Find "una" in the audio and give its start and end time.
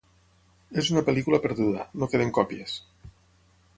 0.93-1.03